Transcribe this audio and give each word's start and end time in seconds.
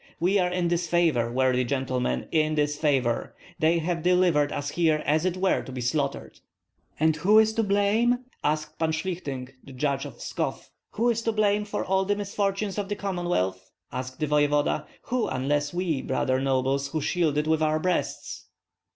We 0.19 0.39
are 0.39 0.49
in 0.49 0.67
disfavor, 0.67 1.31
worthy 1.31 1.63
gentlemen, 1.63 2.27
in 2.31 2.55
disfavor! 2.55 3.35
They 3.59 3.77
have 3.77 4.01
delivered 4.01 4.51
us 4.51 4.71
here 4.71 5.03
as 5.05 5.25
it 5.25 5.37
were 5.37 5.61
to 5.61 5.71
be 5.71 5.79
slaughtered." 5.79 6.39
"And 6.99 7.15
who 7.17 7.37
is 7.37 7.53
to 7.53 7.61
blame?" 7.61 8.25
asked 8.43 8.79
Pan 8.79 8.93
Shlihtyng, 8.93 9.51
the 9.63 9.73
judge 9.73 10.05
of 10.05 10.15
Vskov. 10.15 10.69
"Who 10.93 11.11
is 11.11 11.21
to 11.21 11.31
blame 11.31 11.65
for 11.65 11.85
all 11.85 12.03
the 12.05 12.15
misfortunes 12.15 12.79
of 12.79 12.89
the 12.89 12.95
Commonwealth," 12.95 13.69
asked 13.91 14.19
the 14.19 14.25
voevoda, 14.25 14.87
"who, 15.03 15.27
unless 15.27 15.71
we 15.71 16.01
brother 16.01 16.41
nobles 16.41 16.87
who 16.87 16.99
shield 16.99 17.37
it 17.37 17.45
with 17.45 17.61
our 17.61 17.79
breasts?" 17.79 18.47